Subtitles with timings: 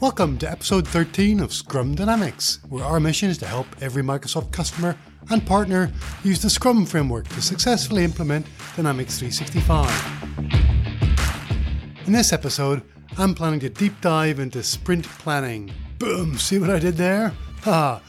[0.00, 4.52] Welcome to episode 13 of Scrum Dynamics, where our mission is to help every Microsoft
[4.52, 4.96] customer
[5.28, 5.90] and partner
[6.22, 12.06] use the Scrum framework to successfully implement Dynamics 365.
[12.06, 12.82] In this episode,
[13.16, 15.72] I'm planning to deep dive into sprint planning.
[15.98, 17.32] Boom, see what I did there?
[17.62, 18.00] Ha!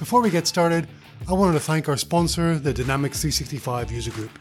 [0.00, 0.88] Before we get started,
[1.28, 4.36] I wanted to thank our sponsor, the Dynamics 365 user group.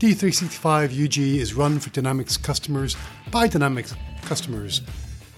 [0.00, 2.96] D365 UG is run for Dynamics customers
[3.30, 4.80] by Dynamics customers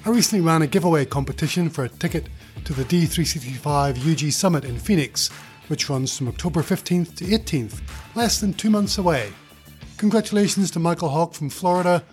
[0.05, 2.29] I recently ran a giveaway competition for a ticket
[2.65, 5.29] to the D365 UG Summit in Phoenix,
[5.67, 7.81] which runs from October 15th to 18th,
[8.15, 9.33] less than two months away.
[9.97, 12.05] Congratulations to Michael Hawk from Florida.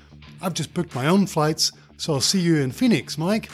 [0.41, 3.49] I've just booked my own flights, so I'll see you in Phoenix, Mike.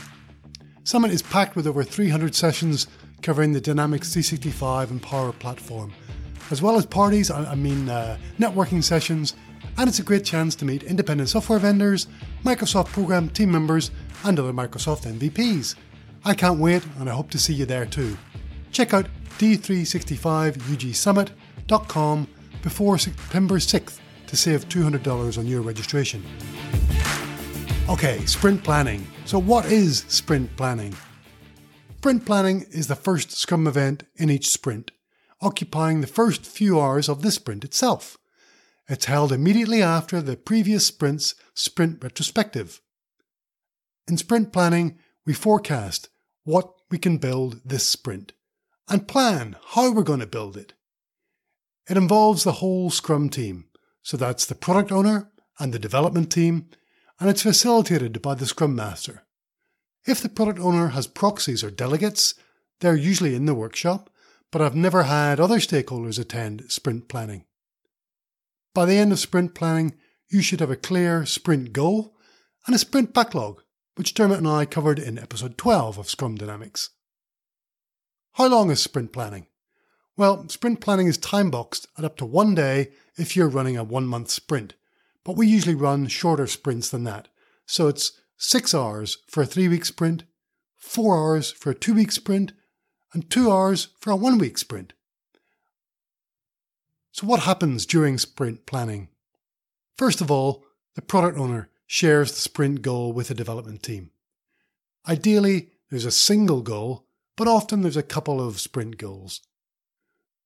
[0.85, 2.87] Summit is packed with over 300 sessions
[3.21, 5.93] covering the Dynamics 365 and Power platform,
[6.49, 9.35] as well as parties, I mean uh, networking sessions,
[9.77, 12.07] and it's a great chance to meet independent software vendors,
[12.43, 13.91] Microsoft program team members,
[14.23, 15.75] and other Microsoft MVPs.
[16.23, 18.17] I can't wait, and I hope to see you there too.
[18.71, 19.07] Check out
[19.39, 22.27] d365ugsummit.com
[22.61, 26.23] before September 6th to save $200 on your registration.
[27.89, 29.05] Okay, sprint planning.
[29.25, 30.95] So, what is sprint planning?
[31.97, 34.91] Sprint planning is the first Scrum event in each sprint,
[35.41, 38.17] occupying the first few hours of the sprint itself.
[38.91, 42.81] It's held immediately after the previous sprint's sprint retrospective.
[44.05, 46.09] In sprint planning, we forecast
[46.43, 48.33] what we can build this sprint
[48.89, 50.73] and plan how we're going to build it.
[51.89, 53.69] It involves the whole Scrum team,
[54.01, 56.67] so that's the product owner and the development team,
[57.17, 59.23] and it's facilitated by the Scrum Master.
[60.05, 62.35] If the product owner has proxies or delegates,
[62.81, 64.09] they're usually in the workshop,
[64.51, 67.45] but I've never had other stakeholders attend sprint planning.
[68.73, 69.95] By the end of sprint planning,
[70.29, 72.15] you should have a clear sprint goal
[72.65, 73.61] and a sprint backlog
[73.95, 76.91] which Dermot and I covered in episode 12 of Scrum Dynamics.
[78.33, 79.47] How long is sprint planning?
[80.15, 83.83] Well, sprint planning is time boxed at up to one day if you're running a
[83.83, 84.75] one month sprint,
[85.25, 87.27] but we usually run shorter sprints than that.
[87.65, 90.23] So it's six hours for a three week sprint,
[90.77, 92.53] four hours for a two week sprint,
[93.13, 94.93] and two hours for a one week sprint.
[97.11, 99.09] So, what happens during sprint planning?
[99.97, 100.63] First of all,
[100.95, 104.11] the product owner shares the sprint goal with the development team.
[105.07, 107.05] Ideally, there's a single goal,
[107.35, 109.41] but often there's a couple of sprint goals.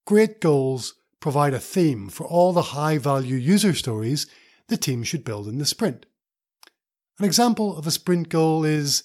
[0.05, 4.27] Great goals provide a theme for all the high value user stories
[4.67, 6.05] the team should build in the sprint.
[7.19, 9.03] An example of a sprint goal is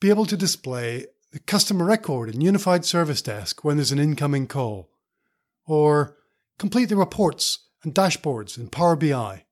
[0.00, 4.46] be able to display the customer record in Unified Service Desk when there's an incoming
[4.46, 4.90] call,
[5.66, 6.17] or
[6.58, 9.44] complete the reports and dashboards in Power BI,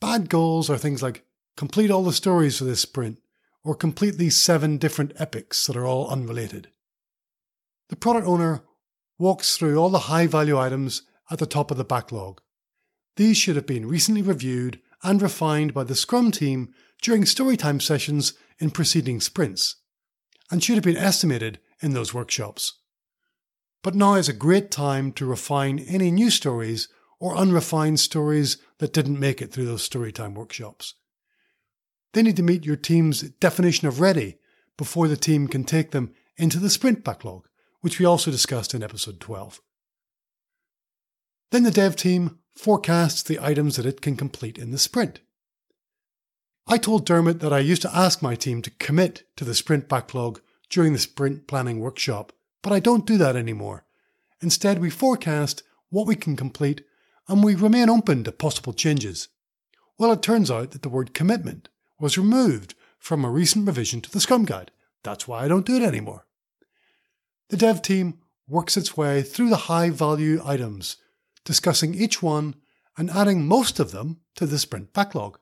[0.00, 1.24] Bad goals are things like
[1.56, 3.18] complete all the stories for this sprint,
[3.64, 6.68] or complete these seven different epics that are all unrelated.
[7.88, 8.62] The product owner
[9.18, 12.40] walks through all the high value items at the top of the backlog.
[13.16, 18.34] These should have been recently reviewed and refined by the Scrum team during storytime sessions
[18.58, 19.76] in preceding sprints,
[20.50, 22.80] and should have been estimated in those workshops.
[23.86, 26.88] But now is a great time to refine any new stories
[27.20, 30.94] or unrefined stories that didn't make it through those storytime workshops.
[32.12, 34.38] They need to meet your team's definition of ready
[34.76, 37.46] before the team can take them into the sprint backlog,
[37.80, 39.60] which we also discussed in episode 12.
[41.52, 45.20] Then the dev team forecasts the items that it can complete in the sprint.
[46.66, 49.88] I told Dermot that I used to ask my team to commit to the sprint
[49.88, 52.32] backlog during the sprint planning workshop,
[52.66, 53.84] but I don't do that anymore.
[54.40, 56.82] Instead, we forecast what we can complete
[57.28, 59.28] and we remain open to possible changes.
[59.98, 61.68] Well, it turns out that the word commitment
[62.00, 64.72] was removed from a recent revision to the Scrum Guide.
[65.04, 66.26] That's why I don't do it anymore.
[67.50, 68.18] The dev team
[68.48, 70.96] works its way through the high value items,
[71.44, 72.56] discussing each one
[72.98, 75.38] and adding most of them to the sprint backlog.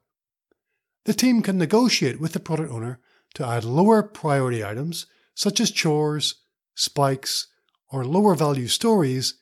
[1.07, 3.01] The team can negotiate with the product owner
[3.33, 6.35] to add lower priority items such as chores,
[6.75, 7.49] spikes,
[7.91, 9.35] or lower value stories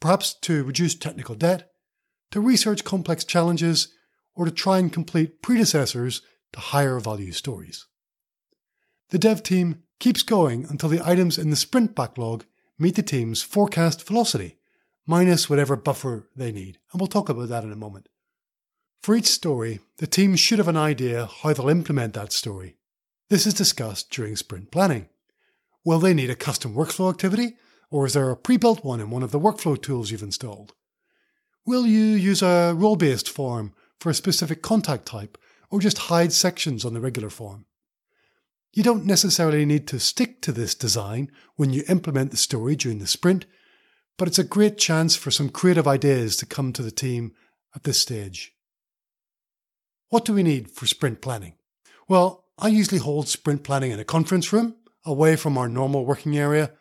[0.00, 1.70] perhaps to reduce technical debt,
[2.30, 3.88] to research complex challenges,
[4.34, 6.20] or to try and complete predecessors
[6.52, 7.86] to higher value stories.
[9.08, 12.44] The dev team keeps going until the items in the sprint backlog
[12.78, 14.58] meet the team's forecast velocity,
[15.06, 18.08] minus whatever buffer they need, and we'll talk about that in a moment.
[19.02, 22.76] For each story, the team should have an idea how they'll implement that story.
[23.30, 25.08] This is discussed during sprint planning.
[25.84, 27.56] Will they need a custom workflow activity
[27.94, 30.74] or is there a pre built one in one of the workflow tools you've installed?
[31.64, 35.38] Will you use a role based form for a specific contact type,
[35.70, 37.66] or just hide sections on the regular form?
[38.72, 42.98] You don't necessarily need to stick to this design when you implement the story during
[42.98, 43.46] the sprint,
[44.18, 47.32] but it's a great chance for some creative ideas to come to the team
[47.76, 48.56] at this stage.
[50.08, 51.54] What do we need for sprint planning?
[52.08, 56.36] Well, I usually hold sprint planning in a conference room, away from our normal working
[56.36, 56.72] area.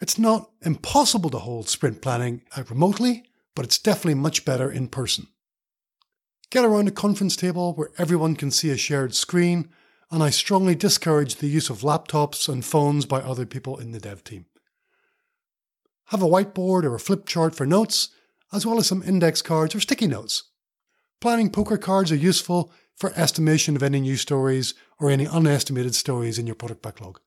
[0.00, 3.24] It's not impossible to hold sprint planning uh, remotely,
[3.54, 5.28] but it's definitely much better in person.
[6.50, 9.70] Get around a conference table where everyone can see a shared screen,
[10.10, 13.98] and I strongly discourage the use of laptops and phones by other people in the
[13.98, 14.46] dev team.
[16.06, 18.10] Have a whiteboard or a flip chart for notes,
[18.52, 20.44] as well as some index cards or sticky notes.
[21.20, 26.38] Planning poker cards are useful for estimation of any new stories or any unestimated stories
[26.38, 27.20] in your product backlog.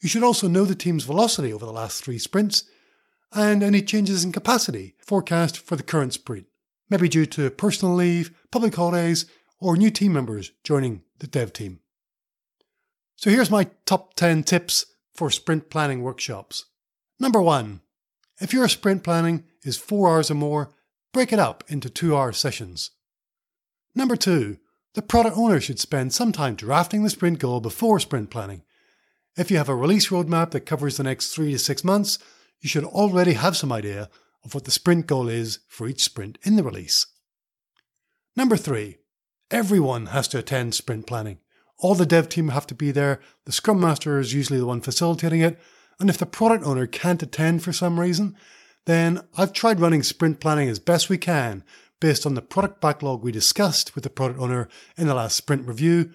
[0.00, 2.64] You should also know the team's velocity over the last three sprints
[3.32, 6.46] and any changes in capacity forecast for the current sprint,
[6.88, 9.26] maybe due to personal leave, public holidays,
[9.58, 11.80] or new team members joining the dev team.
[13.16, 16.64] So here's my top 10 tips for sprint planning workshops.
[17.18, 17.82] Number one,
[18.40, 20.70] if your sprint planning is four hours or more,
[21.12, 22.92] break it up into two hour sessions.
[23.94, 24.56] Number two,
[24.94, 28.62] the product owner should spend some time drafting the sprint goal before sprint planning.
[29.36, 32.18] If you have a release roadmap that covers the next three to six months,
[32.60, 34.10] you should already have some idea
[34.44, 37.06] of what the sprint goal is for each sprint in the release.
[38.36, 38.98] Number three,
[39.50, 41.38] everyone has to attend sprint planning.
[41.78, 44.80] All the dev team have to be there, the scrum master is usually the one
[44.80, 45.58] facilitating it,
[45.98, 48.36] and if the product owner can't attend for some reason,
[48.86, 51.62] then I've tried running sprint planning as best we can
[52.00, 55.66] based on the product backlog we discussed with the product owner in the last sprint
[55.66, 56.10] review,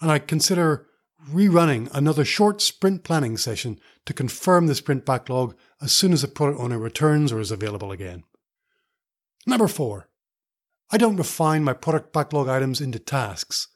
[0.00, 0.86] and I consider
[1.30, 6.28] rerunning another short sprint planning session to confirm the sprint backlog as soon as the
[6.28, 8.24] product owner returns or is available again.
[9.46, 10.08] Number four,
[10.90, 13.68] I don't refine my product backlog items into tasks.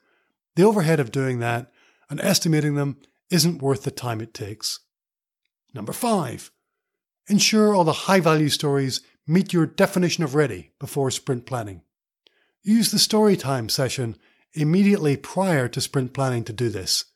[0.56, 1.70] The overhead of doing that
[2.08, 2.98] and estimating them
[3.30, 4.80] isn't worth the time it takes.
[5.74, 6.50] Number five,
[7.28, 11.82] ensure all the high value stories meet your definition of ready before sprint planning.
[12.62, 14.16] Use the story time session
[14.54, 17.06] immediately prior to sprint planning to do this.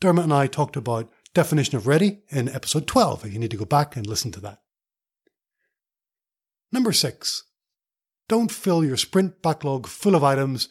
[0.00, 3.56] Dermot and I talked about definition of ready in episode 12 if you need to
[3.56, 4.60] go back and listen to that.
[6.72, 7.44] Number six,
[8.28, 10.68] don't fill your sprint backlog full of items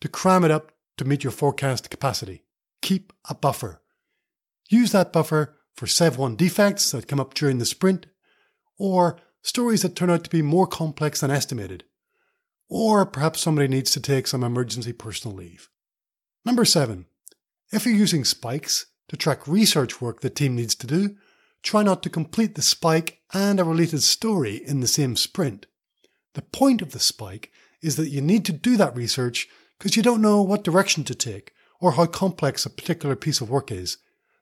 [0.00, 2.44] to cram it up to meet your forecast capacity.
[2.80, 3.82] Keep a buffer.
[4.68, 8.06] Use that buffer for Sev 1 defects that come up during the sprint,
[8.78, 11.84] or stories that turn out to be more complex than estimated,
[12.68, 15.68] or perhaps somebody needs to take some emergency personal leave.
[16.44, 17.06] Number seven,
[17.72, 21.16] if you're using spikes to track research work the team needs to do,
[21.62, 25.66] try not to complete the spike and a related story in the same sprint.
[26.34, 27.50] The point of the spike
[27.82, 29.48] is that you need to do that research
[29.78, 33.50] because you don't know what direction to take or how complex a particular piece of
[33.50, 33.98] work is.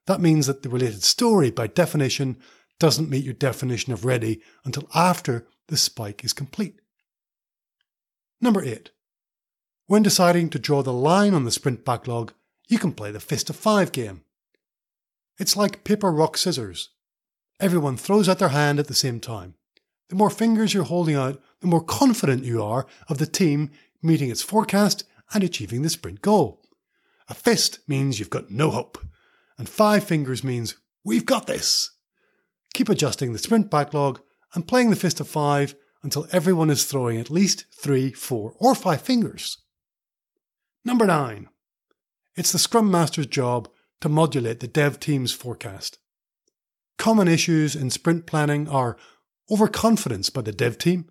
[0.06, 2.36] That means that the related story, by definition,
[2.80, 6.80] doesn't meet your definition of ready until after the spike is complete.
[8.40, 8.90] Number 8.
[9.86, 12.32] When deciding to draw the line on the sprint backlog,
[12.68, 14.22] you can play the Fist of Five game.
[15.38, 16.90] It's like paper, rock, scissors.
[17.60, 19.54] Everyone throws out their hand at the same time.
[20.08, 23.70] The more fingers you're holding out, the more confident you are of the team
[24.02, 25.04] meeting its forecast
[25.34, 26.62] and achieving the sprint goal.
[27.28, 28.98] A fist means you've got no hope,
[29.58, 31.90] and five fingers means we've got this.
[32.74, 34.20] Keep adjusting the sprint backlog
[34.54, 38.74] and playing the fist of five until everyone is throwing at least three, four, or
[38.74, 39.58] five fingers.
[40.84, 41.48] Number nine.
[42.36, 43.68] It's the Scrum Master's job
[44.00, 45.98] to modulate the dev team's forecast.
[46.96, 48.96] Common issues in sprint planning are
[49.50, 51.10] overconfidence by the dev team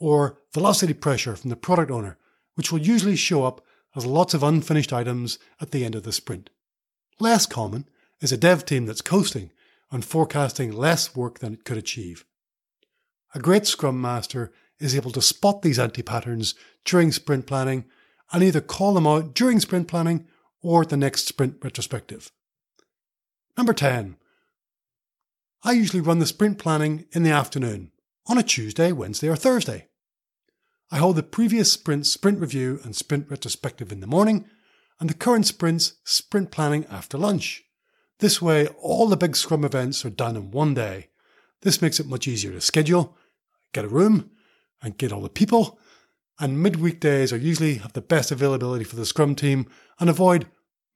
[0.00, 2.18] or velocity pressure from the product owner,
[2.54, 6.12] which will usually show up as lots of unfinished items at the end of the
[6.12, 6.50] sprint.
[7.20, 7.88] Less common
[8.20, 9.52] is a dev team that's coasting
[9.94, 12.24] and forecasting less work than it could achieve.
[13.32, 17.84] A great Scrum Master is able to spot these anti patterns during sprint planning
[18.32, 20.26] and either call them out during sprint planning
[20.60, 22.32] or at the next sprint retrospective.
[23.56, 24.16] Number 10.
[25.62, 27.92] I usually run the sprint planning in the afternoon
[28.26, 29.86] on a Tuesday, Wednesday, or Thursday.
[30.90, 34.46] I hold the previous sprint's sprint review and sprint retrospective in the morning
[34.98, 37.63] and the current sprint's sprint planning after lunch.
[38.24, 41.08] This way, all the big Scrum events are done in one day.
[41.60, 43.18] This makes it much easier to schedule,
[43.74, 44.30] get a room,
[44.80, 45.78] and get all the people.
[46.40, 49.66] And midweek days are usually have the best availability for the Scrum team
[50.00, 50.46] and avoid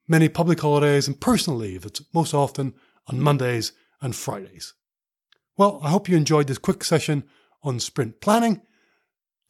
[0.08, 2.72] many public holidays and personal leave that's most often
[3.08, 4.72] on Mondays and Fridays.
[5.58, 7.24] Well, I hope you enjoyed this quick session
[7.62, 8.62] on sprint planning.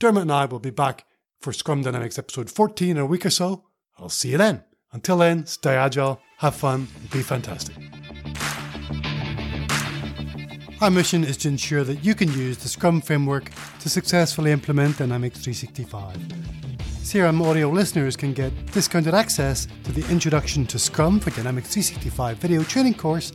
[0.00, 1.06] Dermot and I will be back
[1.40, 3.66] for Scrum Dynamics episode 14 in a week or so.
[3.97, 4.64] I'll see you then.
[4.92, 7.76] Until then, stay agile, have fun, and be fantastic.
[10.80, 14.99] Our mission is to ensure that you can use the Scrum framework to successfully implement
[14.99, 16.16] Dynamics 365.
[17.02, 22.38] CRM audio listeners can get discounted access to the Introduction to Scrum for Dynamics 365
[22.38, 23.33] video training course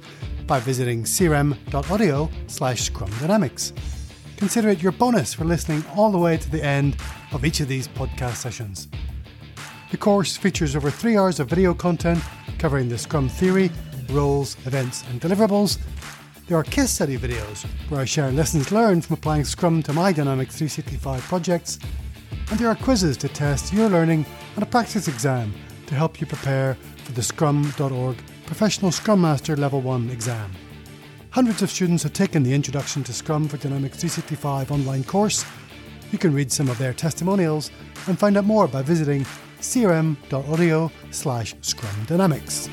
[0.48, 3.74] by visiting crm.audio slash Scrum Dynamics.
[4.38, 6.96] Consider it your bonus for listening all the way to the end
[7.32, 8.88] of each of these podcast sessions.
[9.94, 12.20] The course features over three hours of video content
[12.58, 13.70] covering the Scrum theory,
[14.10, 15.78] roles, events, and deliverables.
[16.48, 20.12] There are case study videos where I share lessons learned from applying Scrum to my
[20.12, 21.78] Dynamics 365 projects.
[22.50, 25.54] And there are quizzes to test your learning and a practice exam
[25.86, 26.74] to help you prepare
[27.04, 30.52] for the scrum.org Professional Scrum Master Level 1 exam.
[31.30, 35.46] Hundreds of students have taken the Introduction to Scrum for Dynamics 365 online course.
[36.12, 37.70] You can read some of their testimonials
[38.08, 39.24] and find out more by visiting
[39.64, 42.70] crm.audio slash scrum dynamics.